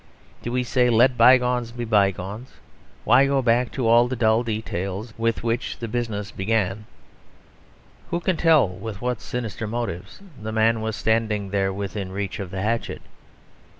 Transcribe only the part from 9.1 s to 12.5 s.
sinister motives the man was standing there within reach of